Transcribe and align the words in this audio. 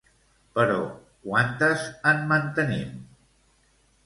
Però 0.53 0.77
quantes 1.27 1.85
en 2.13 2.25
mantenim? 2.33 2.97